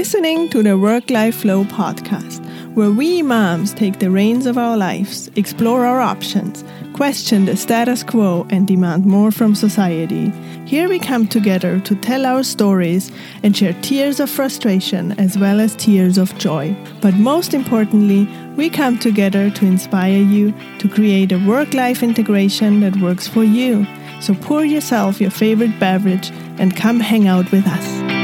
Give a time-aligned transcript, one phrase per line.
[0.00, 2.42] listening to the Work Life Flow podcast,
[2.74, 8.02] where we moms take the reins of our lives, explore our options, question the status
[8.02, 10.30] quo, and demand more from society.
[10.64, 15.60] Here we come together to tell our stories and share tears of frustration as well
[15.60, 16.74] as tears of joy.
[17.02, 18.26] But most importantly,
[18.56, 23.44] we come together to inspire you to create a work life integration that works for
[23.44, 23.86] you.
[24.22, 28.19] So pour yourself your favorite beverage and come hang out with us.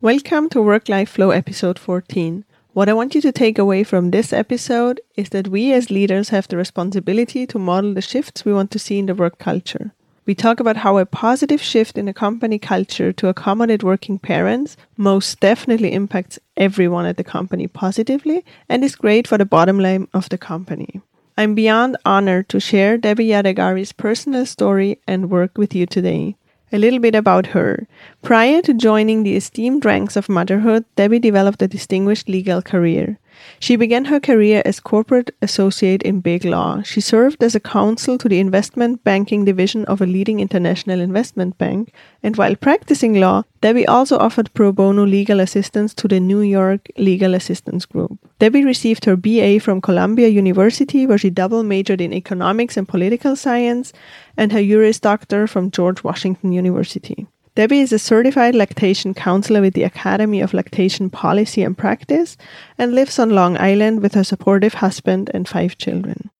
[0.00, 2.44] Welcome to Work Life Flow episode 14.
[2.72, 6.28] What I want you to take away from this episode is that we as leaders
[6.28, 9.90] have the responsibility to model the shifts we want to see in the work culture.
[10.24, 14.76] We talk about how a positive shift in a company culture to accommodate working parents
[14.96, 20.06] most definitely impacts everyone at the company positively and is great for the bottom line
[20.14, 21.00] of the company.
[21.36, 26.36] I'm beyond honored to share Debbie Yadegari's personal story and work with you today.
[26.70, 27.86] A little bit about her.
[28.22, 33.18] Prior to joining the esteemed ranks of motherhood, Debbie developed a distinguished legal career.
[33.60, 36.82] She began her career as corporate associate in big law.
[36.82, 41.56] She served as a counsel to the investment banking division of a leading international investment
[41.56, 46.40] bank, and while practicing law, Debbie also offered pro bono legal assistance to the New
[46.40, 48.18] York Legal Assistance Group.
[48.38, 53.34] Debbie received her BA from Columbia University, where she double majored in economics and political
[53.34, 53.92] science,
[54.38, 57.26] and her Juris Doctor from George Washington University.
[57.56, 62.36] Debbie is a certified lactation counselor with the Academy of Lactation Policy and Practice
[62.78, 66.30] and lives on Long Island with her supportive husband and five children.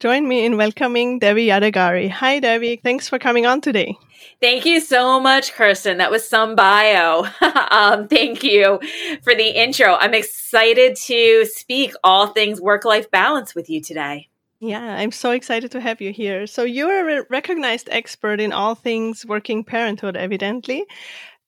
[0.00, 2.10] Join me in welcoming Debbie Yadegari.
[2.10, 2.80] Hi, Debbie.
[2.82, 3.96] Thanks for coming on today.
[4.40, 5.98] Thank you so much, Kirsten.
[5.98, 7.26] That was some bio.
[7.70, 8.80] um, thank you
[9.22, 9.94] for the intro.
[9.94, 14.28] I'm excited to speak all things work life balance with you today.
[14.62, 16.46] Yeah, I'm so excited to have you here.
[16.46, 20.84] So, you're a recognized expert in all things working parenthood, evidently.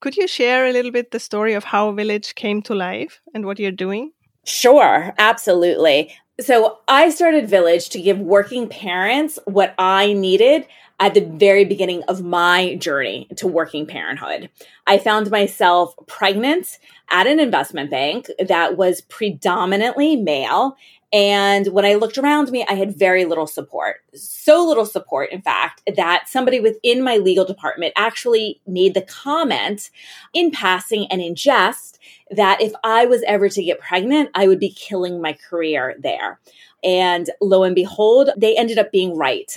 [0.00, 3.46] Could you share a little bit the story of how Village came to life and
[3.46, 4.10] what you're doing?
[4.44, 6.12] Sure, absolutely.
[6.40, 10.66] So, I started Village to give working parents what I needed
[10.98, 14.50] at the very beginning of my journey to working parenthood.
[14.88, 16.78] I found myself pregnant
[17.10, 20.76] at an investment bank that was predominantly male
[21.14, 23.98] and when I looked around me, I had very little support.
[24.14, 29.90] So little support, in fact, that somebody within my legal department actually made the comment
[30.32, 32.00] in passing and in jest
[32.32, 36.40] that if I was ever to get pregnant, I would be killing my career there.
[36.82, 39.54] And lo and behold, they ended up being right.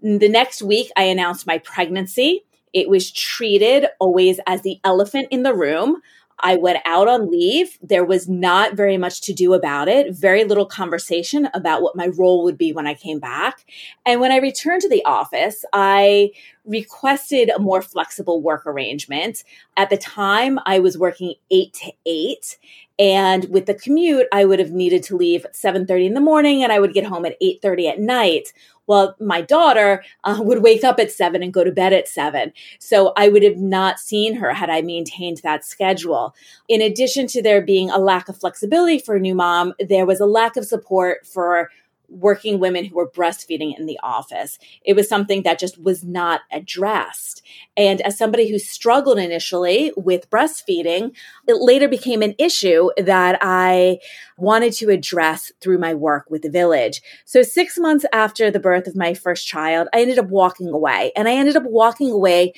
[0.00, 2.46] The next week, I announced my pregnancy.
[2.72, 6.00] It was treated always as the elephant in the room.
[6.40, 7.78] I went out on leave.
[7.82, 12.08] There was not very much to do about it, very little conversation about what my
[12.08, 13.64] role would be when I came back.
[14.04, 16.30] And when I returned to the office, I
[16.66, 19.44] requested a more flexible work arrangement.
[19.76, 22.58] At the time, I was working 8 to 8
[22.98, 26.62] and with the commute, I would have needed to leave at 7:30 in the morning
[26.62, 28.52] and I would get home at 8:30 at night.
[28.86, 32.52] Well, my daughter uh, would wake up at seven and go to bed at seven.
[32.78, 36.34] So I would have not seen her had I maintained that schedule.
[36.68, 40.20] In addition to there being a lack of flexibility for a new mom, there was
[40.20, 41.70] a lack of support for
[42.08, 44.58] working women who were breastfeeding in the office.
[44.84, 47.42] It was something that just was not addressed.
[47.76, 51.14] And as somebody who struggled initially with breastfeeding,
[51.46, 53.98] it later became an issue that I
[54.36, 57.02] wanted to address through my work with the village.
[57.24, 61.12] So, six months after the birth of my first child, I ended up walking away.
[61.16, 62.52] And I ended up walking away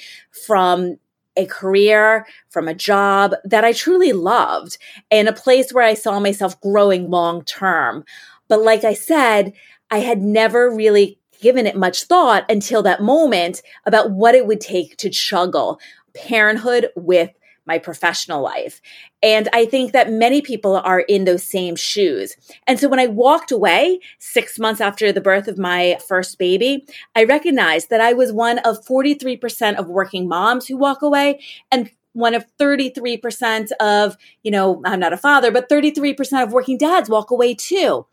[0.46, 0.98] from
[1.38, 4.76] a career, from a job that I truly loved,
[5.10, 8.04] and a place where I saw myself growing long term.
[8.48, 9.52] But like I said,
[9.90, 14.60] I had never really given it much thought until that moment about what it would
[14.60, 15.78] take to juggle
[16.14, 17.30] parenthood with
[17.68, 18.80] my professional life.
[19.22, 22.34] And I think that many people are in those same shoes.
[22.66, 26.86] And so when I walked away six months after the birth of my first baby,
[27.14, 31.40] I recognized that I was one of 43% of working moms who walk away
[31.70, 36.78] and one of 33% of, you know, I'm not a father, but 33% of working
[36.78, 38.06] dads walk away too.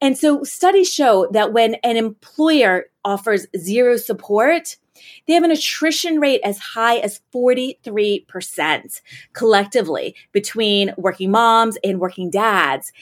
[0.00, 4.76] And so studies show that when an employer offers zero support,
[5.26, 9.00] they have an attrition rate as high as 43%
[9.32, 12.92] collectively between working moms and working dads.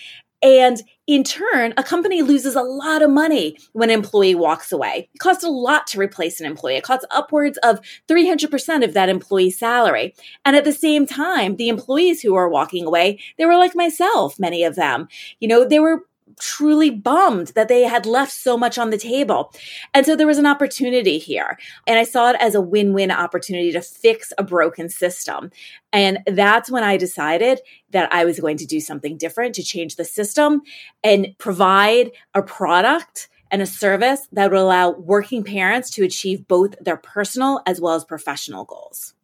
[0.44, 5.08] And in turn, a company loses a lot of money when an employee walks away.
[5.14, 6.76] It costs a lot to replace an employee.
[6.76, 10.14] It costs upwards of 300% of that employee's salary.
[10.44, 14.38] And at the same time, the employees who are walking away, they were like myself,
[14.38, 15.08] many of them.
[15.40, 16.04] You know, they were
[16.38, 19.52] truly bummed that they had left so much on the table.
[19.92, 21.58] And so there was an opportunity here.
[21.86, 25.50] And I saw it as a win win opportunity to fix a broken system.
[25.92, 27.60] And that's when I decided
[27.90, 30.62] that I was going to do something different to change the system
[31.02, 36.74] and provide a product and a service that would allow working parents to achieve both
[36.80, 39.14] their personal as well as professional goals.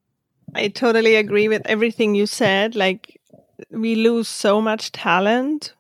[0.55, 2.75] I totally agree with everything you said.
[2.75, 3.21] Like,
[3.71, 5.75] we lose so much talent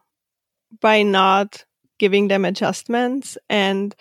[0.80, 1.64] by not
[1.98, 3.36] giving them adjustments.
[3.48, 3.94] And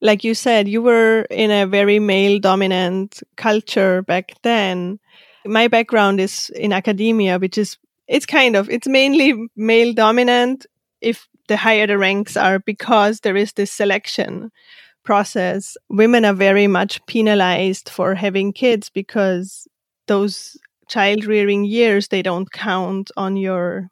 [0.00, 4.98] like you said, you were in a very male dominant culture back then.
[5.44, 7.78] My background is in academia, which is,
[8.08, 10.66] it's kind of, it's mainly male dominant
[11.00, 14.50] if the higher the ranks are because there is this selection
[15.02, 15.76] process.
[15.88, 19.66] Women are very much penalized for having kids because
[20.06, 20.56] those
[20.88, 23.90] child rearing years, they don't count on your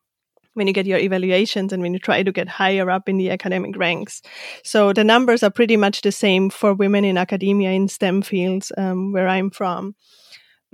[0.58, 3.30] when you get your evaluations and when you try to get higher up in the
[3.30, 4.20] academic ranks.
[4.62, 8.70] So the numbers are pretty much the same for women in academia in STEM fields
[8.76, 9.94] um, where I'm from.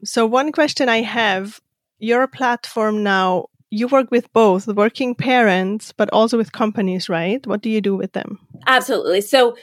[0.02, 1.60] So one question I have,
[1.98, 7.44] your platform now, you work with both working parents, but also with companies, right?
[7.46, 8.38] What do you do with them?
[8.66, 9.20] Absolutely.
[9.20, 9.56] So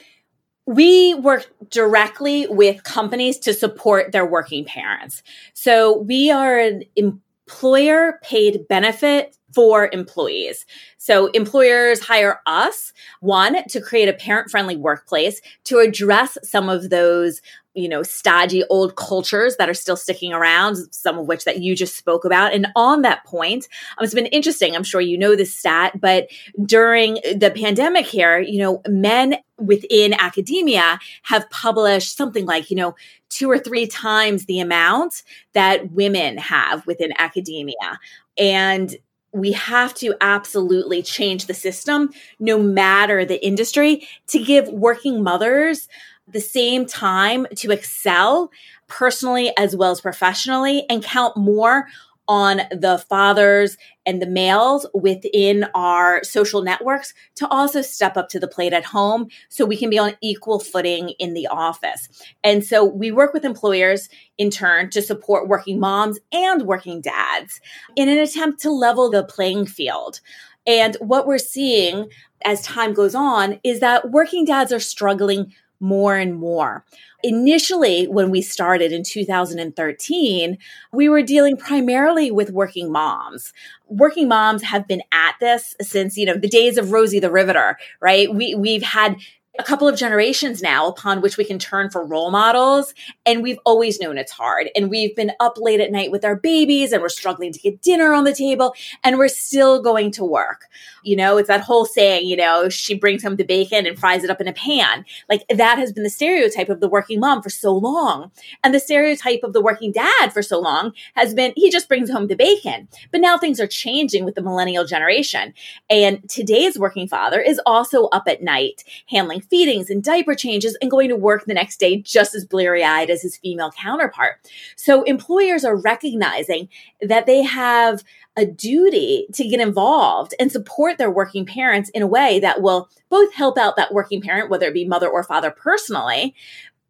[0.66, 5.22] we work directly with companies to support their working parents.
[5.54, 10.66] So we are an employer paid benefit for employees.
[10.98, 16.90] So employers hire us, one, to create a parent friendly workplace to address some of
[16.90, 17.40] those
[17.74, 21.74] you know, stodgy old cultures that are still sticking around, some of which that you
[21.74, 22.52] just spoke about.
[22.52, 23.66] And on that point,
[23.96, 24.76] um, it's been interesting.
[24.76, 26.28] I'm sure you know this stat, but
[26.64, 32.94] during the pandemic here, you know, men within academia have published something like, you know,
[33.30, 35.22] two or three times the amount
[35.54, 37.98] that women have within academia.
[38.36, 38.94] And
[39.32, 45.88] we have to absolutely change the system, no matter the industry, to give working mothers
[46.28, 48.50] the same time to excel
[48.88, 51.86] personally as well as professionally and count more
[52.32, 53.76] on the fathers
[54.06, 58.86] and the males within our social networks to also step up to the plate at
[58.86, 62.08] home so we can be on equal footing in the office.
[62.42, 64.08] And so we work with employers
[64.38, 67.60] in turn to support working moms and working dads
[67.96, 70.20] in an attempt to level the playing field.
[70.66, 72.08] And what we're seeing
[72.46, 75.52] as time goes on is that working dads are struggling
[75.82, 76.84] more and more.
[77.22, 80.56] Initially, when we started in 2013,
[80.92, 83.52] we were dealing primarily with working moms.
[83.88, 87.76] Working moms have been at this since, you know, the days of Rosie the Riveter,
[88.00, 88.32] right?
[88.34, 89.16] We, we've had
[89.58, 92.94] a couple of generations now upon which we can turn for role models.
[93.26, 94.70] And we've always known it's hard.
[94.74, 97.82] And we've been up late at night with our babies and we're struggling to get
[97.82, 100.68] dinner on the table and we're still going to work.
[101.02, 104.24] You know, it's that whole saying, you know, she brings home the bacon and fries
[104.24, 105.04] it up in a pan.
[105.28, 108.30] Like that has been the stereotype of the working mom for so long.
[108.64, 112.10] And the stereotype of the working dad for so long has been he just brings
[112.10, 112.88] home the bacon.
[113.10, 115.52] But now things are changing with the millennial generation.
[115.90, 120.90] And today's working father is also up at night handling feedings and diaper changes and
[120.90, 124.36] going to work the next day just as bleary eyed as his female counterpart.
[124.76, 126.68] So employers are recognizing
[127.00, 128.02] that they have
[128.36, 132.88] a duty to get involved and support their working parents in a way that will
[133.10, 136.34] both help out that working parent, whether it be mother or father personally,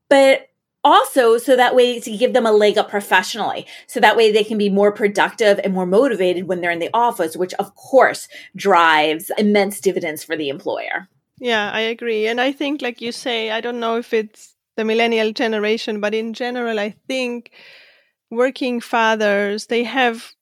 [0.09, 0.49] but
[0.85, 4.45] also so that way to give them a leg up professionally so that way they
[4.45, 8.29] can be more productive and more motivated when they're in the office which of course
[8.57, 11.09] drives immense dividends for the employer
[11.43, 12.29] yeah, I agree.
[12.29, 16.15] And I think, like you say, I don't know if it's the millennial generation, but
[16.15, 17.53] in general, I think
[18.31, 20.33] working fathers, they have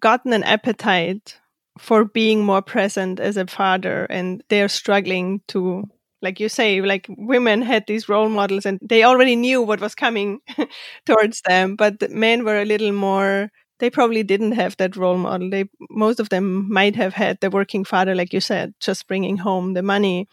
[0.00, 1.38] gotten an appetite
[1.78, 5.84] for being more present as a father and they're struggling to
[6.22, 9.94] like you say like women had these role models and they already knew what was
[9.94, 10.40] coming
[11.06, 15.18] towards them but the men were a little more they probably didn't have that role
[15.18, 15.50] model.
[15.50, 19.36] They most of them might have had the working father, like you said, just bringing
[19.36, 20.28] home the money.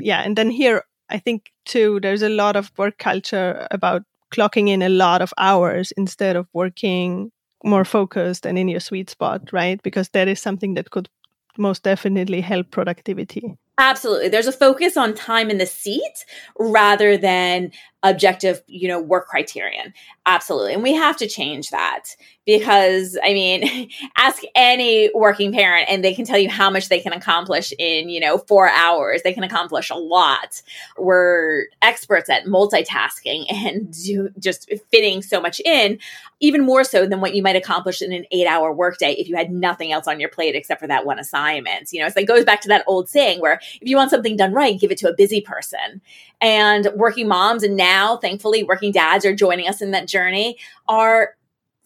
[0.00, 4.02] Yeah, and then here I think too there's a lot of work culture about
[4.32, 7.30] clocking in a lot of hours instead of working
[7.62, 9.82] more focused and in your sweet spot, right?
[9.82, 11.08] Because that is something that could
[11.56, 13.56] most definitely help productivity.
[13.78, 14.28] Absolutely.
[14.28, 16.24] There's a focus on time in the seat
[16.58, 17.72] rather than
[18.04, 19.92] objective, you know, work criterion.
[20.26, 20.74] Absolutely.
[20.74, 22.04] And we have to change that
[22.46, 27.00] because I mean, ask any working parent and they can tell you how much they
[27.00, 29.22] can accomplish in, you know, 4 hours.
[29.22, 30.60] They can accomplish a lot.
[30.98, 35.98] We're experts at multitasking and do, just fitting so much in,
[36.40, 39.50] even more so than what you might accomplish in an 8-hour workday if you had
[39.50, 41.90] nothing else on your plate except for that one assignment.
[41.92, 44.36] You know, so it goes back to that old saying where if you want something
[44.36, 46.02] done right, give it to a busy person.
[46.40, 50.56] And working moms and now thankfully working dads are joining us in that journey
[50.88, 51.34] are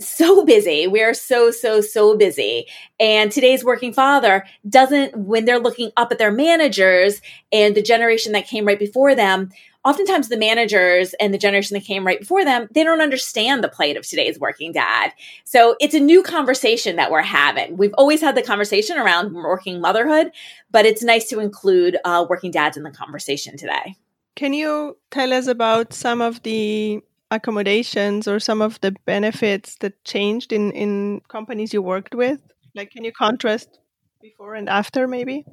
[0.01, 0.87] so busy.
[0.87, 2.67] We are so, so, so busy.
[3.01, 7.21] And today's working father doesn't, when they're looking up at their managers
[7.53, 9.51] and the generation that came right before them,
[9.85, 13.69] oftentimes the managers and the generation that came right before them, they don't understand the
[13.69, 15.13] plight of today's working dad.
[15.45, 17.77] So it's a new conversation that we're having.
[17.77, 20.31] We've always had the conversation around working motherhood,
[20.71, 23.97] but it's nice to include uh, working dads in the conversation today.
[24.39, 27.01] Can you tell us about some of the
[27.33, 32.41] accommodations or some of the benefits that changed in, in companies you worked with?
[32.73, 33.81] Like, can you contrast
[34.23, 35.45] before and after, maybe?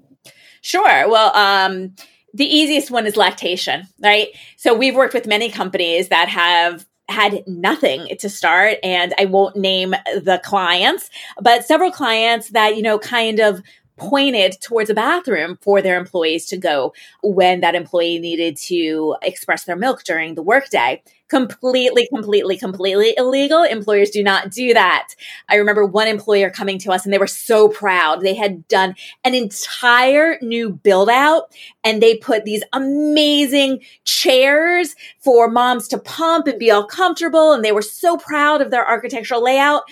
[0.62, 1.10] Sure.
[1.10, 1.96] Well, um,
[2.36, 4.28] the easiest one is lactation, right?
[4.56, 9.56] So we've worked with many companies that have had nothing to start and I won't
[9.56, 11.10] name the clients,
[11.42, 13.64] but several clients that, you know, kind of
[13.98, 19.64] pointed towards a bathroom for their employees to go when that employee needed to express
[19.64, 23.64] their milk during the workday completely, completely, completely illegal.
[23.64, 25.10] Employers do not do that.
[25.50, 28.22] I remember one employer coming to us and they were so proud.
[28.22, 31.52] They had done an entire new build out
[31.84, 37.54] and they put these amazing chairs for moms to pump and be all comfortable.
[37.54, 39.84] And they were so proud of their architectural layout.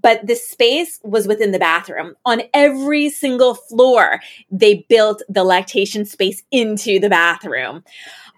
[0.00, 2.14] But the space was within the bathroom.
[2.26, 7.82] On every single floor, they built the lactation space into the bathroom.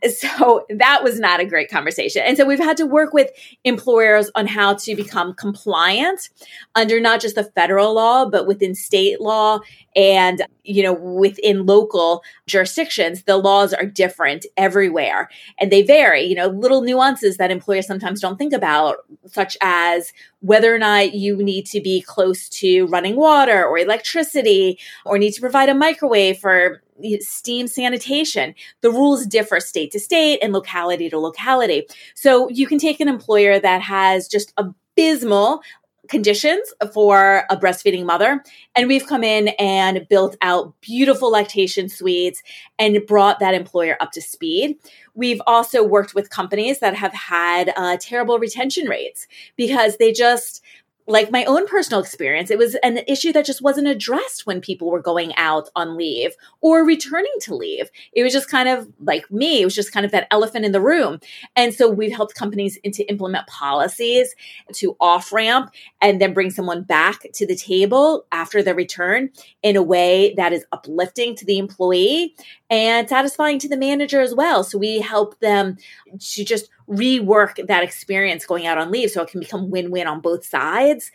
[0.09, 2.23] So that was not a great conversation.
[2.25, 3.31] And so we've had to work with
[3.65, 6.31] employers on how to become compliant
[6.75, 9.61] under not just the federal law, but within state law
[9.95, 15.29] and, you know, within local jurisdictions, the laws are different everywhere
[15.59, 20.13] and they vary, you know, little nuances that employers sometimes don't think about, such as
[20.41, 25.33] whether or not you need to be close to running water or electricity or need
[25.33, 26.83] to provide a microwave for
[27.21, 28.55] steam sanitation.
[28.81, 31.87] The rules differ state to state and locality to locality.
[32.15, 35.63] So you can take an employer that has just abysmal
[36.09, 38.43] conditions for a breastfeeding mother.
[38.75, 42.43] And we've come in and built out beautiful lactation suites
[42.79, 44.77] and brought that employer up to speed.
[45.15, 50.63] We've also worked with companies that have had uh, terrible retention rates because they just,
[51.07, 54.91] like my own personal experience, it was an issue that just wasn't addressed when people
[54.91, 57.91] were going out on leave or returning to leave.
[58.13, 60.73] It was just kind of like me, it was just kind of that elephant in
[60.73, 61.19] the room.
[61.57, 64.35] And so we've helped companies to implement policies
[64.75, 69.31] to off ramp and then bring someone back to the table after their return
[69.63, 72.35] in a way that is uplifting to the employee
[72.69, 74.63] and satisfying to the manager as well.
[74.63, 75.77] So we help them
[76.19, 80.07] to just rework that experience going out on leave so it can become win win
[80.07, 81.11] on both sides.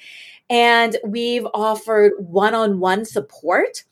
[0.49, 3.83] And we've offered one on one support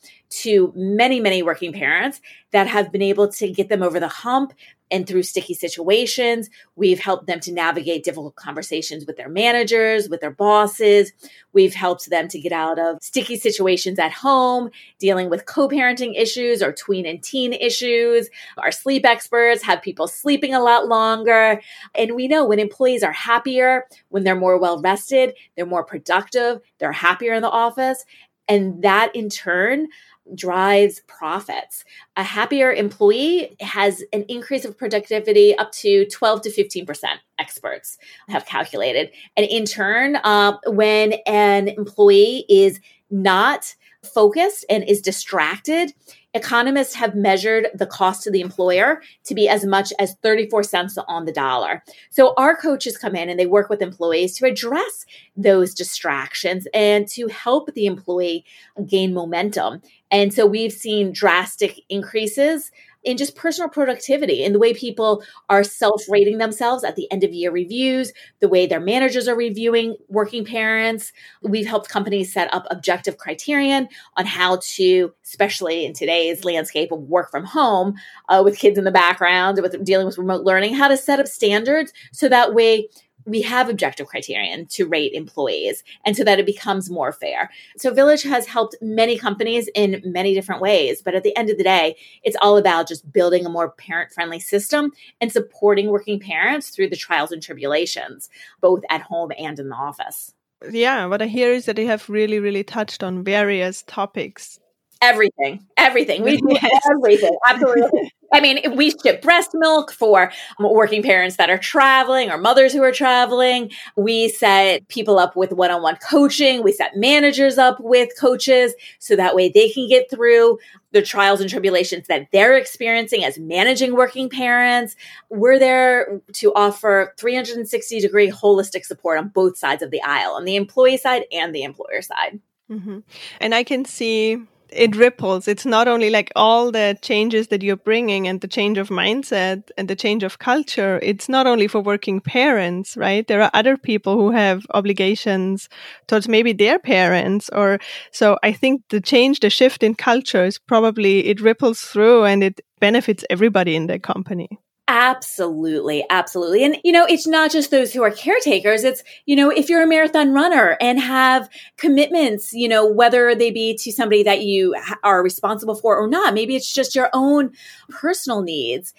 [0.41, 2.21] to many, many working parents
[2.51, 4.53] that have been able to get them over the hump
[4.93, 6.51] and through sticky situations.
[6.75, 11.11] We've helped them to navigate difficult conversations with their managers, with their bosses.
[11.51, 16.13] We've helped them to get out of sticky situations at home, dealing with co parenting
[16.15, 18.29] issues or tween and teen issues.
[18.59, 21.59] Our sleep experts have people sleeping a lot longer.
[21.95, 26.61] And we know when employees are happier, when they're more well rested, they're more productive,
[26.77, 28.05] they're happier in the office.
[28.47, 29.87] And that in turn
[30.35, 31.83] drives profits.
[32.15, 37.03] A happier employee has an increase of productivity up to 12 to 15%,
[37.39, 37.97] experts
[38.29, 39.11] have calculated.
[39.35, 45.93] And in turn, uh, when an employee is not focused and is distracted,
[46.33, 50.97] economists have measured the cost to the employer to be as much as 34 cents
[51.07, 51.83] on the dollar.
[52.09, 57.07] So our coaches come in and they work with employees to address those distractions and
[57.09, 58.45] to help the employee
[58.85, 59.81] gain momentum.
[60.11, 62.71] And so we've seen drastic increases
[63.03, 67.23] in just personal productivity in the way people are self rating themselves at the end
[67.23, 71.11] of year reviews, the way their managers are reviewing working parents.
[71.41, 77.01] We've helped companies set up objective criterion on how to, especially in today's landscape of
[77.01, 77.95] work from home
[78.29, 81.27] uh, with kids in the background, with dealing with remote learning, how to set up
[81.27, 82.87] standards so that way
[83.25, 87.49] we have objective criterion to rate employees and so that it becomes more fair.
[87.77, 91.57] So Village has helped many companies in many different ways, but at the end of
[91.57, 96.19] the day, it's all about just building a more parent friendly system and supporting working
[96.19, 98.29] parents through the trials and tribulations,
[98.61, 100.33] both at home and in the office.
[100.71, 104.59] Yeah, what I hear is that they have really, really touched on various topics
[105.03, 106.57] everything everything we do
[106.91, 112.37] everything absolutely I mean, we ship breast milk for working parents that are traveling or
[112.39, 113.71] mothers who are traveling.
[113.95, 116.63] We set people up with one on one coaching.
[116.63, 120.57] We set managers up with coaches so that way they can get through
[120.93, 124.95] the trials and tribulations that they're experiencing as managing working parents.
[125.29, 130.45] We're there to offer 360 degree holistic support on both sides of the aisle, on
[130.45, 132.39] the employee side and the employer side.
[132.69, 132.99] Mm-hmm.
[133.39, 134.41] And I can see
[134.75, 135.47] it ripples.
[135.47, 139.69] It's not only like all the changes that you're bringing and the change of mindset
[139.77, 140.99] and the change of culture.
[141.01, 143.27] It's not only for working parents, right?
[143.27, 145.69] There are other people who have obligations
[146.07, 147.79] towards maybe their parents or
[148.11, 152.43] so I think the change, the shift in culture is probably it ripples through and
[152.43, 154.59] it benefits everybody in the company.
[154.89, 156.63] Absolutely, absolutely.
[156.65, 158.83] And, you know, it's not just those who are caretakers.
[158.83, 163.49] It's, you know, if you're a marathon runner and have commitments, you know, whether they
[163.49, 167.51] be to somebody that you are responsible for or not, maybe it's just your own
[167.89, 168.93] personal needs.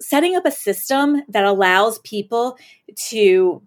[0.00, 2.56] Setting up a system that allows people
[3.08, 3.62] to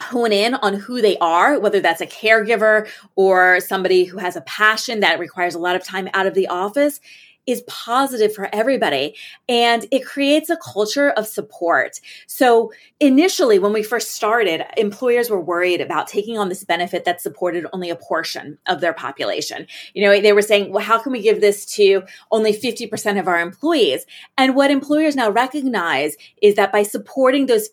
[0.00, 4.40] hone in on who they are, whether that's a caregiver or somebody who has a
[4.42, 7.00] passion that requires a lot of time out of the office
[7.48, 9.16] is positive for everybody
[9.48, 11.98] and it creates a culture of support.
[12.26, 17.22] So initially, when we first started, employers were worried about taking on this benefit that
[17.22, 19.66] supported only a portion of their population.
[19.94, 23.26] You know, they were saying, well, how can we give this to only 50% of
[23.26, 24.04] our employees?
[24.36, 27.70] And what employers now recognize is that by supporting those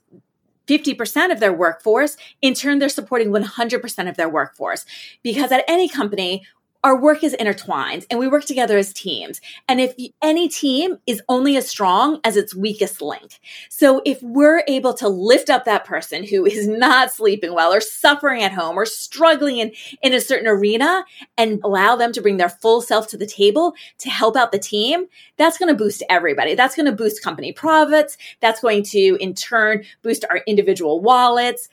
[0.67, 4.86] 50% of their workforce, in turn, they're supporting 100% of their workforce.
[5.22, 6.46] Because at any company,
[6.85, 9.41] our work is intertwined and we work together as teams.
[9.67, 13.39] And if any team is only as strong as its weakest link.
[13.69, 17.81] So if we're able to lift up that person who is not sleeping well or
[17.81, 19.71] suffering at home or struggling in,
[20.03, 21.03] in a certain arena
[21.39, 24.59] and allow them to bring their full self to the table to help out the
[24.59, 26.53] team, that's going to boost everybody.
[26.53, 28.15] That's going to boost company profits.
[28.41, 31.67] That's going to in turn boost our individual wallets.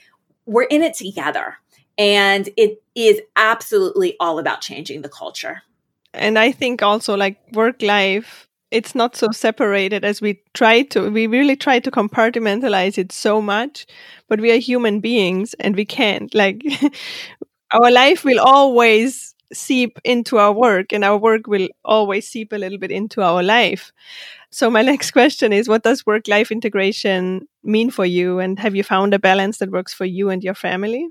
[0.47, 1.59] We're in it together.
[2.03, 5.63] And it is absolutely all about changing the culture.
[6.13, 11.13] And I think also like work life, it's not so separated as we try to,
[11.13, 13.87] we really try to compartmentalize it so much,
[14.27, 16.35] but we are human beings and we can't.
[16.35, 16.65] Like
[17.71, 22.59] our life will always seep into our work and our work will always seep a
[22.59, 23.93] little bit into our life.
[24.51, 28.75] So my next question is what does work life integration mean for you and have
[28.75, 31.07] you found a balance that works for you and your family?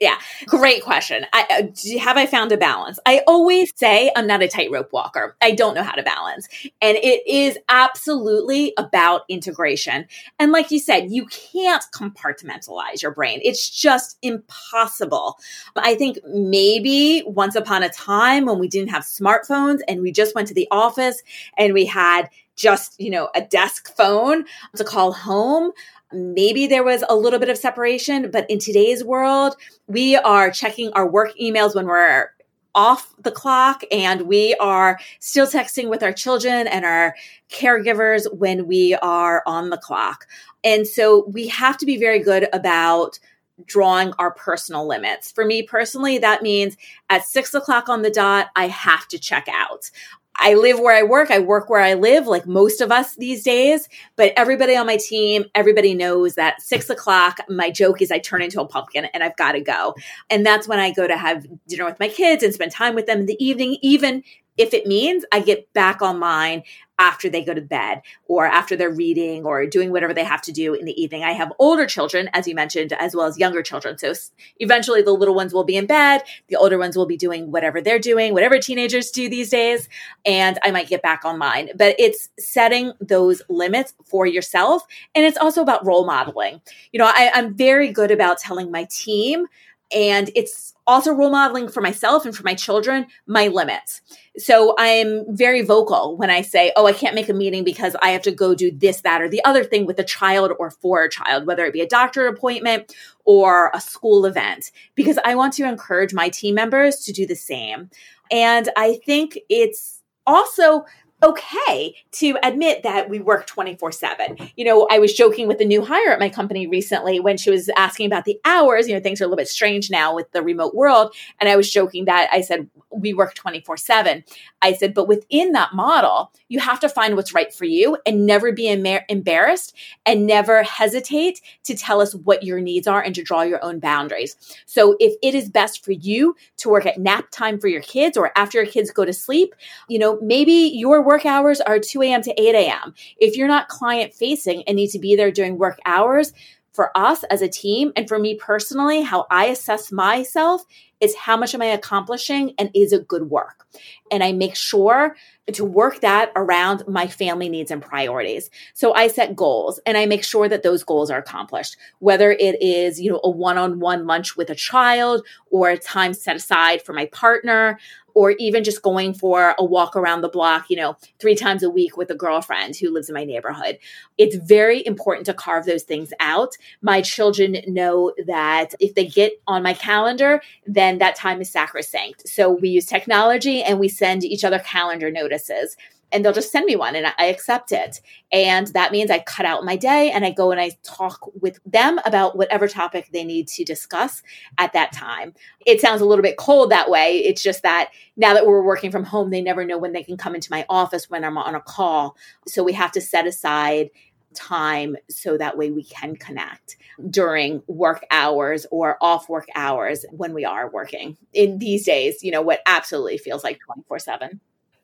[0.00, 1.26] Yeah, great question.
[1.32, 3.00] I, uh, have I found a balance?
[3.04, 5.36] I always say I'm not a tightrope walker.
[5.42, 6.46] I don't know how to balance.
[6.80, 10.06] And it is absolutely about integration.
[10.38, 13.40] And like you said, you can't compartmentalize your brain.
[13.42, 15.40] It's just impossible.
[15.74, 20.32] I think maybe once upon a time when we didn't have smartphones and we just
[20.32, 21.22] went to the office
[21.56, 24.44] and we had just, you know, a desk phone
[24.76, 25.72] to call home
[26.12, 30.92] maybe there was a little bit of separation, but in today's world, we are checking
[30.92, 32.30] our work emails when we're
[32.74, 37.14] off the clock and we are still texting with our children and our
[37.50, 40.26] caregivers when we are on the clock.
[40.62, 43.18] And so we have to be very good about
[43.66, 45.32] drawing our personal limits.
[45.32, 46.76] For me personally, that means
[47.10, 49.90] at six o'clock on the dot, I have to check out.
[50.38, 51.30] I live where I work.
[51.30, 53.88] I work where I live, like most of us these days.
[54.16, 58.42] But everybody on my team, everybody knows that six o'clock, my joke is I turn
[58.42, 59.94] into a pumpkin and I've got to go.
[60.30, 63.06] And that's when I go to have dinner with my kids and spend time with
[63.06, 64.22] them in the evening, even
[64.58, 66.64] if it means I get back online
[66.98, 70.52] after they go to bed or after they're reading or doing whatever they have to
[70.52, 71.22] do in the evening.
[71.22, 73.96] I have older children, as you mentioned, as well as younger children.
[73.98, 74.12] So
[74.58, 76.22] eventually the little ones will be in bed.
[76.48, 79.88] The older ones will be doing whatever they're doing, whatever teenagers do these days.
[80.24, 81.70] And I might get back online.
[81.76, 84.82] But it's setting those limits for yourself.
[85.14, 86.60] And it's also about role modeling.
[86.92, 89.46] You know, I, I'm very good about telling my team
[89.92, 94.00] and it's also role modeling for myself and for my children my limits.
[94.38, 98.10] So I'm very vocal when I say, oh, I can't make a meeting because I
[98.10, 101.04] have to go do this, that, or the other thing with a child or for
[101.04, 105.52] a child, whether it be a doctor appointment or a school event, because I want
[105.54, 107.90] to encourage my team members to do the same.
[108.30, 110.84] And I think it's also
[111.22, 114.36] okay to admit that we work 24 7.
[114.56, 117.50] You know, I was joking with a new hire at my company recently when she
[117.50, 118.88] was asking about the hours.
[118.88, 121.14] You know, things are a little bit strange now with the remote world.
[121.40, 124.24] And I was joking that I said, we work 24 7.
[124.62, 128.26] I said, but within that model, you have to find what's right for you and
[128.26, 129.74] never be em- embarrassed
[130.06, 133.78] and never hesitate to tell us what your needs are and to draw your own
[133.78, 134.36] boundaries.
[134.66, 138.16] So if it is best for you to work at nap time for your kids
[138.16, 139.54] or after your kids go to sleep,
[139.88, 142.20] you know, maybe your work hours are 2 a.m.
[142.20, 142.94] to 8 a.m.
[143.16, 146.34] If you're not client facing and need to be there during work hours,
[146.78, 150.62] for us as a team and for me personally, how I assess myself
[151.00, 153.66] is how much am I accomplishing and is it good work?
[154.12, 155.16] And I make sure
[155.52, 158.48] to work that around my family needs and priorities.
[158.74, 162.62] So I set goals and I make sure that those goals are accomplished, whether it
[162.62, 166.92] is, you know, a one-on-one lunch with a child or a time set aside for
[166.92, 167.80] my partner
[168.18, 171.70] or even just going for a walk around the block, you know, three times a
[171.70, 173.78] week with a girlfriend who lives in my neighborhood.
[174.18, 176.56] It's very important to carve those things out.
[176.82, 182.28] My children know that if they get on my calendar, then that time is sacrosanct.
[182.28, 185.76] So we use technology and we send each other calendar notices
[186.12, 188.00] and they'll just send me one and I accept it.
[188.32, 191.60] And that means I cut out my day and I go and I talk with
[191.66, 194.22] them about whatever topic they need to discuss
[194.58, 195.34] at that time.
[195.66, 197.18] It sounds a little bit cold that way.
[197.18, 200.16] It's just that now that we're working from home, they never know when they can
[200.16, 202.16] come into my office when I'm on a call.
[202.46, 203.90] So we have to set aside
[204.34, 206.76] time so that way we can connect
[207.10, 212.30] during work hours or off work hours when we are working in these days you
[212.30, 214.40] know what absolutely feels like 24 7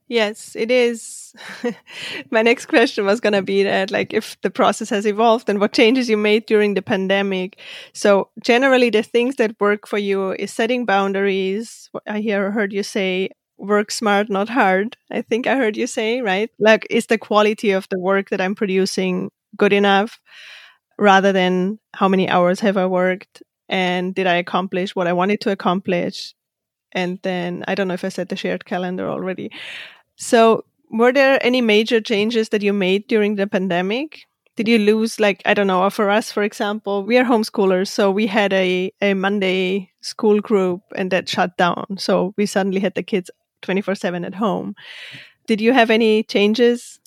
[0.08, 1.34] Yes, it is.
[2.30, 5.58] My next question was going to be that, like, if the process has evolved and
[5.58, 7.58] what changes you made during the pandemic.
[7.94, 11.88] So, generally, the things that work for you is setting boundaries.
[12.06, 14.96] I hear heard you say work smart, not hard.
[15.10, 16.50] I think I heard you say, right?
[16.58, 20.20] Like, is the quality of the work that I'm producing good enough
[20.98, 25.40] rather than how many hours have I worked and did I accomplish what I wanted
[25.42, 26.34] to accomplish?
[26.92, 29.50] And then I don't know if I said the shared calendar already.
[30.16, 34.26] So, were there any major changes that you made during the pandemic?
[34.56, 37.88] Did you lose, like, I don't know, uh, for us, for example, we are homeschoolers.
[37.88, 41.96] So, we had a, a Monday school group and that shut down.
[41.98, 43.30] So, we suddenly had the kids
[43.62, 44.74] 24 7 at home.
[45.46, 47.00] Did you have any changes?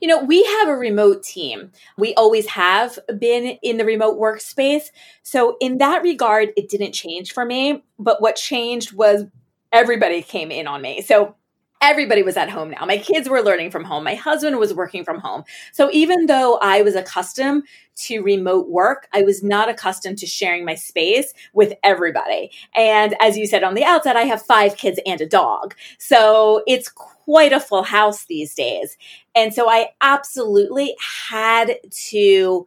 [0.00, 1.70] You know, we have a remote team.
[1.98, 4.90] We always have been in the remote workspace.
[5.22, 7.82] So, in that regard, it didn't change for me.
[7.98, 9.24] But what changed was
[9.72, 11.02] everybody came in on me.
[11.02, 11.34] So,
[11.82, 12.86] everybody was at home now.
[12.86, 14.04] My kids were learning from home.
[14.04, 15.42] My husband was working from home.
[15.72, 17.64] So even though I was accustomed
[18.06, 22.52] to remote work, I was not accustomed to sharing my space with everybody.
[22.76, 25.74] And as you said on the outset, I have five kids and a dog.
[25.98, 28.96] So it's quite a full house these days.
[29.34, 30.94] And so I absolutely
[31.28, 31.78] had
[32.10, 32.66] to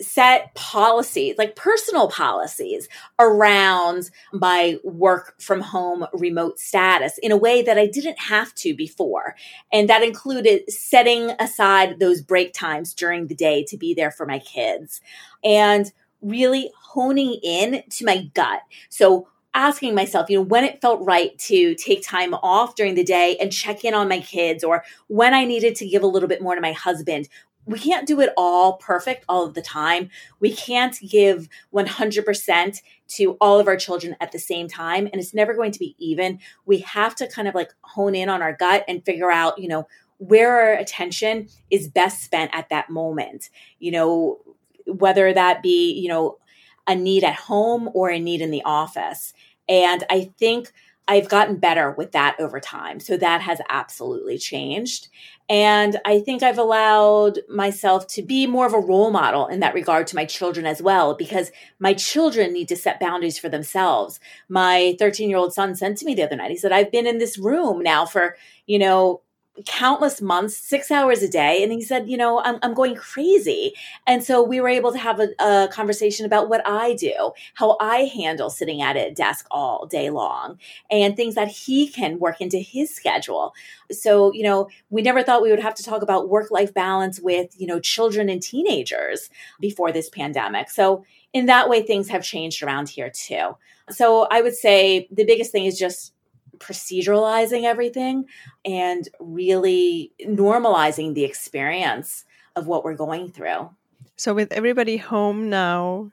[0.00, 7.62] set policies, like personal policies around my work from home remote status in a way
[7.62, 9.36] that I didn't have to before.
[9.72, 14.26] And that included setting aside those break times during the day to be there for
[14.26, 15.00] my kids
[15.44, 18.60] and really honing in to my gut.
[18.88, 23.04] So asking myself, you know, when it felt right to take time off during the
[23.04, 26.28] day and check in on my kids, or when I needed to give a little
[26.28, 27.28] bit more to my husband,
[27.66, 30.10] we can't do it all perfect all of the time.
[30.40, 35.06] We can't give 100% to all of our children at the same time.
[35.06, 36.40] And it's never going to be even.
[36.66, 39.68] We have to kind of like hone in on our gut and figure out, you
[39.68, 39.86] know,
[40.18, 43.50] where our attention is best spent at that moment.
[43.78, 44.40] You know,
[44.86, 46.38] whether that be, you know,
[46.86, 49.32] a need at home or a need in the office.
[49.68, 50.72] And I think
[51.06, 53.00] I've gotten better with that over time.
[53.00, 55.08] So that has absolutely changed.
[55.50, 59.74] And I think I've allowed myself to be more of a role model in that
[59.74, 64.20] regard to my children as well, because my children need to set boundaries for themselves.
[64.48, 67.06] My 13 year old son sent to me the other night, he said, I've been
[67.06, 68.36] in this room now for,
[68.66, 69.22] you know,
[69.66, 71.62] countless months, six hours a day.
[71.62, 73.74] And he said, you know, I'm, I'm going crazy.
[74.06, 77.76] And so we were able to have a, a, conversation about what I do, how
[77.80, 80.58] I handle sitting at a desk all day long,
[80.90, 83.54] and things that he can work into his schedule.
[83.90, 87.20] So, you know, we never thought we would have to talk about work life balance
[87.20, 90.70] with, you know, children and teenagers before this pandemic.
[90.70, 93.56] So, in that way, things have changed around here too.
[93.90, 96.12] So, I would say the biggest thing is just
[96.60, 98.26] proceduralizing everything
[98.64, 102.24] and really normalizing the experience
[102.56, 103.70] of what we're going through.
[104.16, 106.12] So, with everybody home now,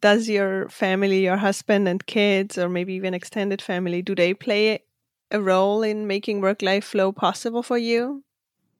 [0.00, 4.80] does your family, your husband and kids, or maybe even extended family, do they play
[5.30, 8.24] a role in making work life flow possible for you?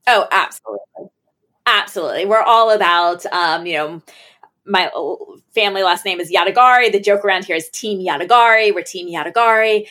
[0.06, 1.10] Oh, absolutely.
[1.66, 2.26] Absolutely.
[2.26, 4.02] We're all about, um, you know,
[4.64, 4.90] my
[5.54, 6.92] family last name is Yadegari.
[6.92, 8.74] The joke around here is Team Yadegari.
[8.74, 9.86] We're Team Yadegari.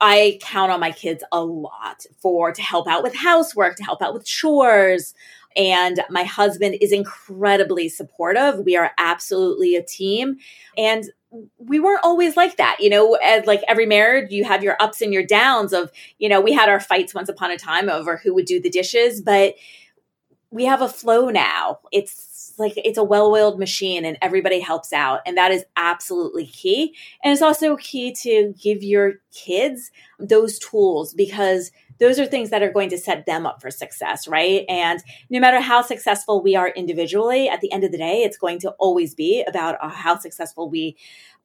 [0.00, 4.02] I count on my kids a lot for to help out with housework, to help
[4.02, 5.14] out with chores.
[5.56, 8.60] And my husband is incredibly supportive.
[8.60, 10.36] We are absolutely a team.
[10.76, 11.10] And
[11.58, 12.76] we weren't always like that.
[12.78, 16.28] You know, as like every marriage, you have your ups and your downs of, you
[16.28, 19.22] know, we had our fights once upon a time over who would do the dishes,
[19.22, 19.54] but
[20.50, 21.80] we have a flow now.
[21.90, 26.94] It's like it's a well-oiled machine and everybody helps out and that is absolutely key.
[27.22, 32.62] And it's also key to give your kids those tools because those are things that
[32.62, 34.64] are going to set them up for success, right?
[34.68, 38.36] And no matter how successful we are individually, at the end of the day, it's
[38.36, 40.96] going to always be about uh, how successful we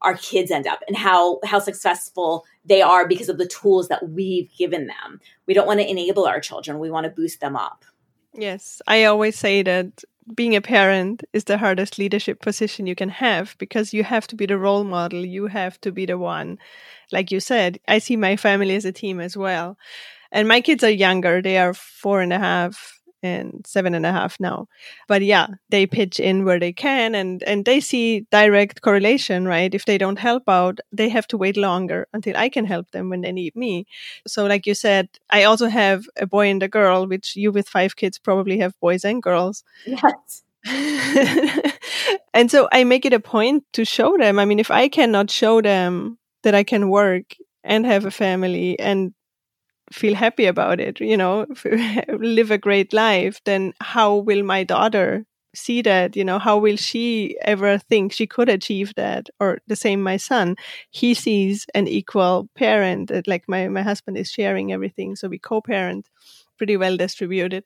[0.01, 4.09] our kids end up and how how successful they are because of the tools that
[4.09, 5.19] we've given them.
[5.45, 7.85] We don't want to enable our children, we want to boost them up.
[8.33, 10.03] Yes, I always say that
[10.35, 14.35] being a parent is the hardest leadership position you can have because you have to
[14.35, 15.25] be the role model.
[15.25, 16.59] You have to be the one.
[17.11, 19.77] Like you said, I see my family as a team as well.
[20.31, 21.41] And my kids are younger.
[21.41, 24.67] They are four and a half and seven and a half now.
[25.07, 29.73] But yeah, they pitch in where they can and, and they see direct correlation, right?
[29.73, 33.09] If they don't help out, they have to wait longer until I can help them
[33.09, 33.85] when they need me.
[34.27, 37.69] So like you said, I also have a boy and a girl, which you with
[37.69, 39.63] five kids probably have boys and girls.
[39.85, 40.43] Yes.
[42.33, 44.39] and so I make it a point to show them.
[44.39, 48.79] I mean, if I cannot show them that I can work and have a family
[48.79, 49.13] and
[49.91, 51.45] feel happy about it, you know,
[52.09, 56.15] live a great life, then how will my daughter see that?
[56.15, 59.29] You know, how will she ever think she could achieve that?
[59.39, 60.55] Or the same, my son,
[60.91, 65.15] he sees an equal parent, like my, my husband is sharing everything.
[65.15, 66.07] So we co parent
[66.57, 67.63] pretty well distributed.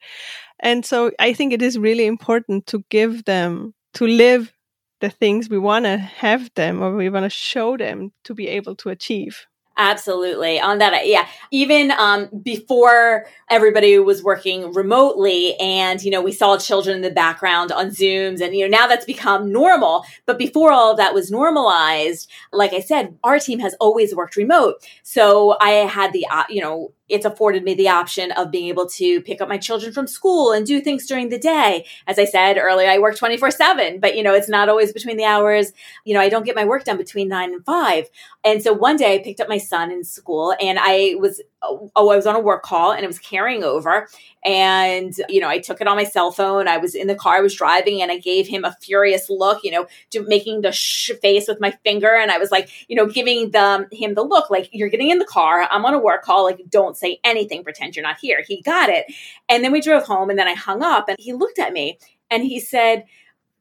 [0.59, 4.53] And so I think it is really important to give them, to live
[5.01, 8.47] the things we want to have them or we want to show them to be
[8.47, 9.45] able to achieve.
[9.77, 10.59] Absolutely.
[10.59, 11.27] On that, yeah.
[11.51, 17.11] Even um, before everybody was working remotely and, you know, we saw children in the
[17.11, 20.05] background on Zooms and, you know, now that's become normal.
[20.25, 24.38] But before all of that was normalized, like I said, our team has always worked
[24.38, 24.75] remote.
[25.03, 29.21] So I had the, you know, it's afforded me the option of being able to
[29.21, 31.85] pick up my children from school and do things during the day.
[32.07, 35.17] As I said earlier, I work 24 seven, but you know, it's not always between
[35.17, 35.71] the hours.
[36.03, 38.09] You know, I don't get my work done between nine and five.
[38.43, 41.91] And so one day I picked up my son in school and I was oh,
[41.95, 44.08] I was on a work call and it was carrying over.
[44.43, 46.67] And, you know, I took it on my cell phone.
[46.67, 49.63] I was in the car, I was driving, and I gave him a furious look,
[49.63, 49.88] you know,
[50.28, 52.15] making the sh- face with my finger.
[52.15, 55.19] And I was like, you know, giving them him the look like, you're getting in
[55.19, 55.67] the car.
[55.69, 56.43] I'm on a work call.
[56.43, 57.63] Like, don't say anything.
[57.63, 58.43] Pretend you're not here.
[58.47, 59.06] He got it.
[59.49, 61.97] And then we drove home and then I hung up and he looked at me
[62.30, 63.06] and he said,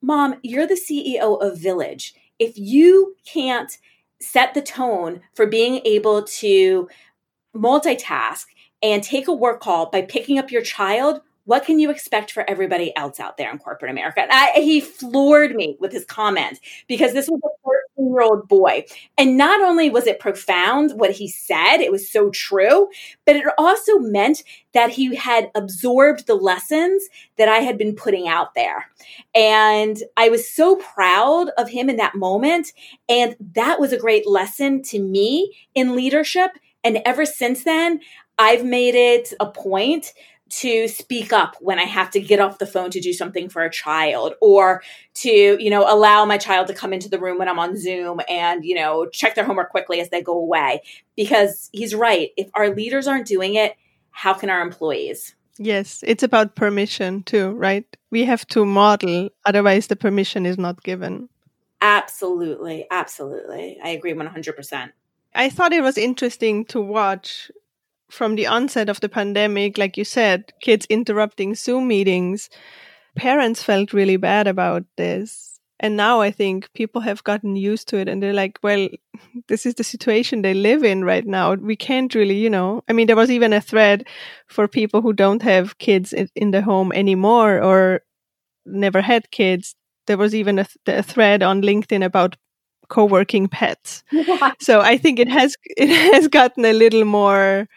[0.02, 2.14] Mom, you're the CEO of Village.
[2.38, 3.78] If you can't
[4.20, 6.88] set the tone for being able to
[7.54, 8.46] multitask
[8.82, 12.48] and take a work call by picking up your child, what can you expect for
[12.48, 14.26] everybody else out there in corporate America?
[14.30, 18.84] I, he floored me with his comment because this was 13 year old boy.
[19.16, 22.88] And not only was it profound what he said, it was so true,
[23.24, 27.04] but it also meant that he had absorbed the lessons
[27.36, 28.90] that I had been putting out there.
[29.34, 32.72] And I was so proud of him in that moment.
[33.08, 36.52] And that was a great lesson to me in leadership
[36.84, 38.00] and ever since then,
[38.38, 40.12] I've made it a point
[40.50, 43.62] to speak up when I have to get off the phone to do something for
[43.62, 44.82] a child or
[45.14, 48.20] to, you know, allow my child to come into the room when I'm on Zoom
[48.28, 50.82] and, you know, check their homework quickly as they go away.
[51.16, 52.30] Because he's right.
[52.36, 53.74] If our leaders aren't doing it,
[54.10, 55.34] how can our employees?
[55.58, 57.84] Yes, it's about permission too, right?
[58.10, 61.28] We have to model, otherwise, the permission is not given.
[61.80, 62.86] Absolutely.
[62.90, 63.78] Absolutely.
[63.82, 64.92] I agree 100%.
[65.34, 67.50] I thought it was interesting to watch
[68.10, 72.50] from the onset of the pandemic, like you said, kids interrupting Zoom meetings.
[73.16, 75.54] Parents felt really bad about this.
[75.80, 78.88] And now I think people have gotten used to it and they're like, well,
[79.48, 81.54] this is the situation they live in right now.
[81.54, 84.06] We can't really, you know, I mean, there was even a thread
[84.46, 88.02] for people who don't have kids in, in the home anymore or
[88.64, 89.74] never had kids.
[90.06, 92.36] There was even a, th- a thread on LinkedIn about
[92.88, 94.04] co-working pets.
[94.60, 97.68] So I think it has it has gotten a little more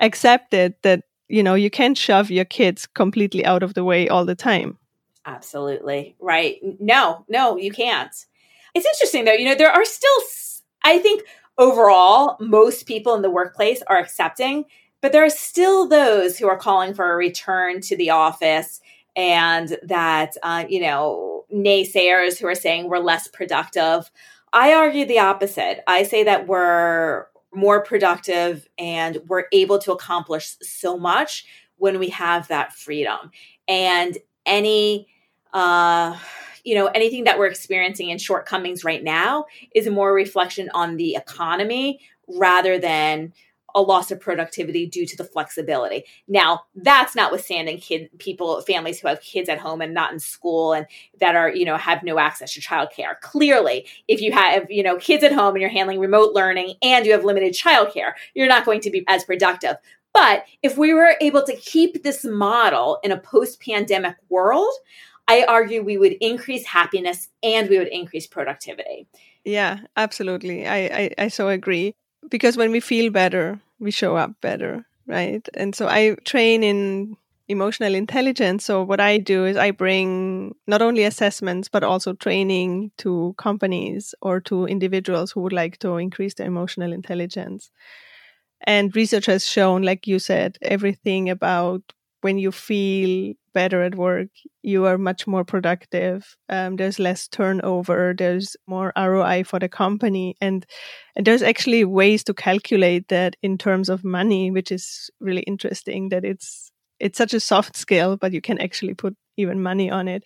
[0.00, 4.24] accepted that you know you can't shove your kids completely out of the way all
[4.24, 4.78] the time.
[5.26, 6.16] Absolutely.
[6.18, 6.56] Right.
[6.80, 8.14] No, no, you can't.
[8.74, 10.20] It's interesting though, you know, there are still
[10.82, 11.22] I think
[11.58, 14.64] overall most people in the workplace are accepting
[15.02, 18.80] But there are still those who are calling for a return to the office
[19.16, 24.10] and that, uh, you know, naysayers who are saying we're less productive.
[24.52, 25.82] I argue the opposite.
[25.86, 32.08] I say that we're more productive and we're able to accomplish so much when we
[32.10, 33.30] have that freedom.
[33.66, 35.08] And any,
[35.52, 36.16] uh,
[36.64, 41.14] you know, anything that we're experiencing in shortcomings right now is more reflection on the
[41.14, 43.32] economy rather than
[43.74, 46.04] a loss of productivity due to the flexibility.
[46.28, 50.72] Now, that's notwithstanding kid people, families who have kids at home and not in school
[50.72, 50.86] and
[51.20, 53.18] that are, you know, have no access to childcare.
[53.20, 57.06] Clearly, if you have, you know, kids at home and you're handling remote learning and
[57.06, 59.76] you have limited childcare, you're not going to be as productive.
[60.12, 64.72] But if we were able to keep this model in a post-pandemic world,
[65.28, 69.06] I argue we would increase happiness and we would increase productivity.
[69.44, 70.66] Yeah, absolutely.
[70.66, 71.94] I, I, I so agree
[72.28, 75.46] because when we feel better, we show up better, right?
[75.54, 77.16] And so I train in
[77.48, 78.64] emotional intelligence.
[78.64, 84.14] So what I do is I bring not only assessments but also training to companies
[84.22, 87.70] or to individuals who would like to increase their emotional intelligence.
[88.66, 91.82] And research has shown, like you said, everything about
[92.22, 94.28] when you feel better at work,
[94.62, 96.36] you are much more productive.
[96.48, 98.14] Um, there's less turnover.
[98.16, 100.64] There's more ROI for the company, and,
[101.16, 106.10] and there's actually ways to calculate that in terms of money, which is really interesting.
[106.10, 110.06] That it's it's such a soft skill, but you can actually put even money on
[110.06, 110.22] it.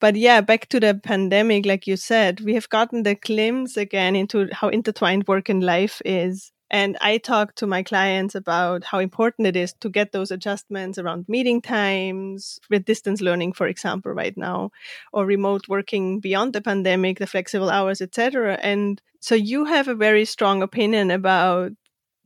[0.00, 4.14] But yeah, back to the pandemic, like you said, we have gotten the glimpse again
[4.14, 6.52] into how intertwined work and life is.
[6.70, 10.98] And I talk to my clients about how important it is to get those adjustments
[10.98, 14.70] around meeting times with distance learning, for example, right now,
[15.12, 18.58] or remote working beyond the pandemic, the flexible hours, etc.
[18.62, 21.72] And so you have a very strong opinion about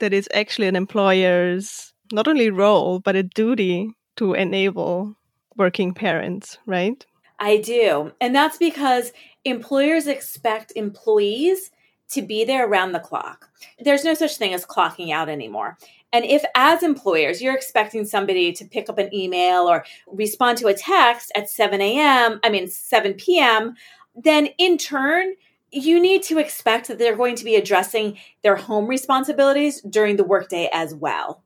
[0.01, 5.17] that it's actually an employer's not only role, but a duty to enable
[5.57, 7.07] working parents, right?
[7.39, 8.13] I do.
[8.21, 9.13] And that's because
[9.45, 11.71] employers expect employees
[12.13, 13.51] to be there around the clock.
[13.81, 15.79] There's no such thing as clocking out anymore.
[16.13, 20.67] And if, as employers, you're expecting somebody to pick up an email or respond to
[20.69, 23.75] a text at 7 a.m., I mean, 7 p.m.,
[24.15, 25.33] then in turn,
[25.71, 30.25] you need to expect that they're going to be addressing their home responsibilities during the
[30.25, 31.43] workday as well.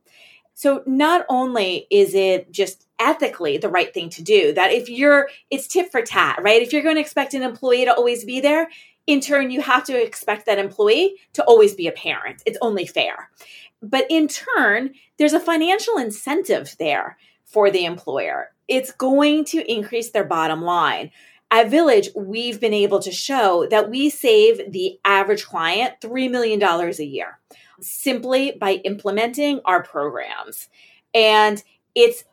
[0.53, 5.29] So not only is it just ethically the right thing to do, that if you're,
[5.49, 6.61] it's tit for tat, right?
[6.61, 8.67] If you're going to expect an employee to always be there,
[9.07, 12.43] in turn, you have to expect that employee to always be a parent.
[12.45, 13.29] It's only fair.
[13.81, 18.51] But in turn, there's a financial incentive there for the employer.
[18.67, 21.11] It's going to increase their bottom line.
[21.49, 26.61] At Villyge, we've been able to show that we save the average client $3 million
[26.61, 27.39] a year
[27.79, 30.67] simply by implementing our programs.
[31.13, 31.63] And
[31.95, 32.25] it's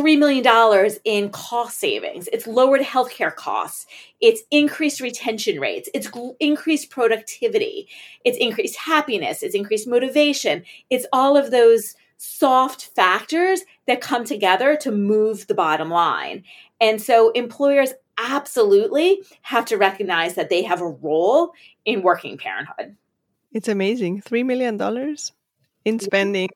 [0.00, 2.28] $3 million in cost savings.
[2.32, 3.86] It's lowered healthcare costs.
[4.20, 5.88] It's increased retention rates.
[5.92, 6.08] It's
[6.40, 7.88] increased productivity.
[8.24, 9.42] It's increased happiness.
[9.42, 10.64] It's increased motivation.
[10.88, 16.44] It's all of those soft factors that come together to move the bottom line.
[16.80, 21.52] And so employers absolutely have to recognize that they have a role
[21.84, 22.96] in working parenthood.
[23.52, 24.22] It's amazing.
[24.22, 25.16] $3 million
[25.84, 26.50] in spending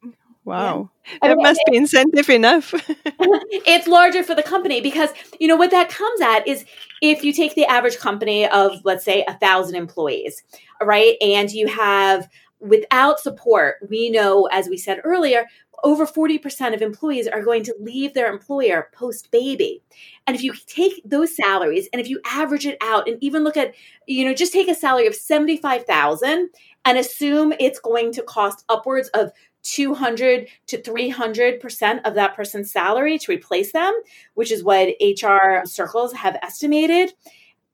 [0.44, 0.90] Wow.
[1.22, 1.28] Yeah.
[1.28, 2.74] That must be incentive enough.
[3.06, 6.64] it's larger for the company because, you know, what that comes at is
[7.00, 10.42] if you take the average company of, let's say, a thousand employees,
[10.82, 11.16] right?
[11.22, 12.28] And you have,
[12.60, 15.46] without support, we know, as we said earlier,
[15.82, 19.82] over 40% of employees are going to leave their employer post baby.
[20.26, 23.56] And if you take those salaries and if you average it out and even look
[23.56, 23.74] at,
[24.06, 26.48] you know, just take a salary of 75,000
[26.86, 29.30] and assume it's going to cost upwards of
[29.64, 33.92] 200 to 300% of that person's salary to replace them,
[34.34, 37.12] which is what HR circles have estimated.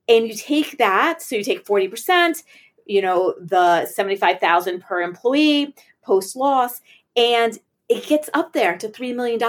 [0.09, 2.42] And you take that, so you take 40%,
[2.87, 6.81] you know, the 75,000 per employee post loss,
[7.16, 7.59] and
[7.90, 9.42] it gets up there to $3 million.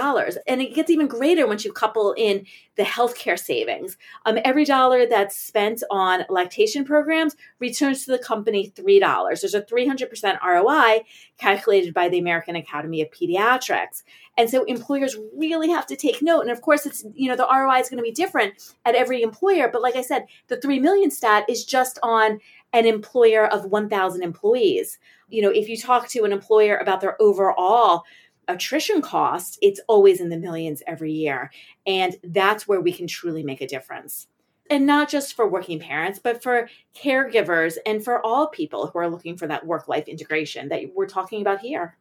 [0.48, 3.96] And it gets even greater once you couple in the healthcare savings.
[4.26, 9.40] Um, every dollar that's spent on lactation programs returns to the company $3.
[9.40, 11.04] There's a 300% ROI
[11.38, 14.02] calculated by the American Academy of Pediatrics.
[14.36, 16.40] And so employers really have to take note.
[16.40, 19.22] And of course, it's, you know, the ROI is going to be different at every
[19.22, 19.68] employer.
[19.72, 22.40] But like I said, the 3 million stat is just on
[22.72, 24.98] an employer of 1,000 employees.
[25.28, 28.04] You know, if you talk to an employer about their overall
[28.48, 31.50] attrition cost, it's always in the millions every year.
[31.86, 34.26] And that's where we can truly make a difference.
[34.70, 39.08] And not just for working parents, but for caregivers and for all people who are
[39.08, 41.96] looking for that work life integration that we're talking about here.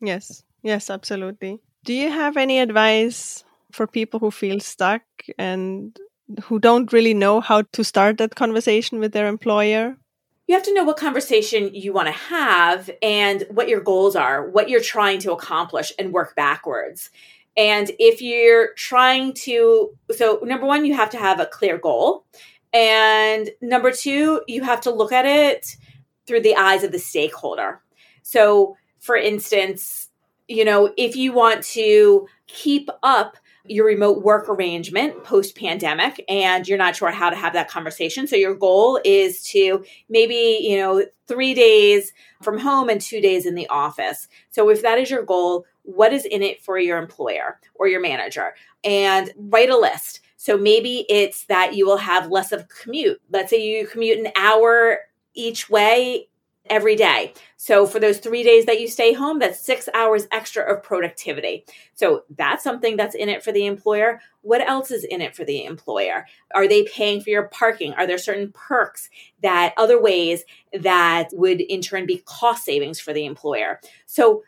[0.00, 1.60] Yes, Yes, absolutely.
[1.84, 5.02] Do you have any advice for people who feel stuck
[5.38, 5.96] and
[6.42, 9.96] who don't really know how to start that conversation with their employer?
[10.46, 14.48] You have to know what conversation you want to have and what your goals are,
[14.48, 17.10] what you're trying to accomplish, and work backwards.
[17.56, 22.26] And if you're trying to, so number one, you have to have a clear goal.
[22.72, 25.76] And number two, you have to look at it
[26.26, 27.80] through the eyes of the stakeholder.
[28.22, 30.10] So, for instance,
[30.48, 33.36] you know, if you want to keep up
[33.68, 38.26] your remote work arrangement post pandemic and you're not sure how to have that conversation.
[38.26, 42.12] So your goal is to maybe, you know, 3 days
[42.42, 44.28] from home and 2 days in the office.
[44.50, 48.00] So if that is your goal, what is in it for your employer or your
[48.00, 48.54] manager?
[48.84, 50.20] And write a list.
[50.36, 53.20] So maybe it's that you will have less of commute.
[53.30, 54.98] Let's say you commute an hour
[55.34, 56.28] each way
[56.70, 57.34] every day.
[57.56, 61.64] So for those three days that you stay home, that's six hours extra of productivity.
[61.94, 64.20] So that's something that's in it for the employer.
[64.42, 66.26] What else is in it for the employer?
[66.54, 67.94] Are they paying for your parking?
[67.94, 69.08] Are there certain perks
[69.42, 73.80] that other ways that would in turn be cost savings for the employer?
[74.06, 74.42] So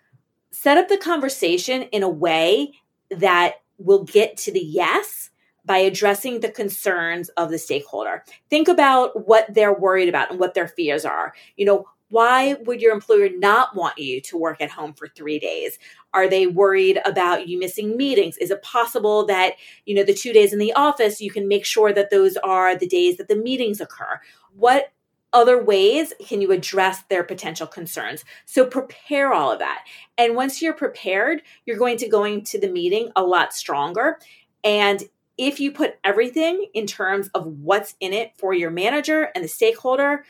[0.50, 2.72] set up the conversation in a way
[3.10, 5.30] that will get to the yes
[5.64, 8.24] by addressing the concerns of the stakeholder.
[8.48, 11.34] Think about what they're worried about and what their fears are.
[11.56, 15.38] You know, why would your employer not want you to work at home for three
[15.38, 15.78] days?
[16.14, 18.36] Are they worried about you missing meetings?
[18.38, 19.54] Is it possible that,
[19.84, 22.74] you know, the two days in the office, you can make sure that those are
[22.74, 24.20] the days that the meetings occur?
[24.54, 24.92] What
[25.34, 29.84] other ways can you address their potential concerns so prepare all of that
[30.16, 34.18] and once you're prepared you're going to go into the meeting a lot stronger
[34.64, 35.04] and
[35.36, 39.48] if you put everything in terms of what's in it for your manager and the
[39.48, 40.24] stakeholder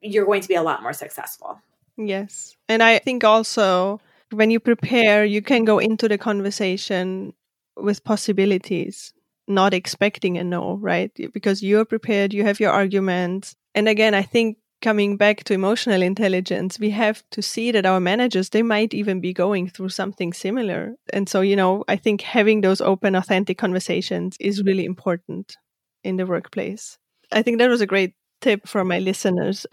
[0.00, 1.60] you're going to be a lot more successful.
[1.96, 2.56] Yes.
[2.68, 4.00] And I think also
[4.32, 7.34] when you prepare, you can go into the conversation
[7.76, 9.12] with possibilities,
[9.48, 11.10] not expecting a no, right?
[11.32, 13.54] Because you're prepared, you have your arguments.
[13.74, 18.00] And again, I think coming back to emotional intelligence, we have to see that our
[18.00, 20.94] managers, they might even be going through something similar.
[21.12, 25.56] And so, you know, I think having those open, authentic conversations is really important
[26.02, 26.98] in the workplace.
[27.32, 29.66] I think that was a great tip for my listeners.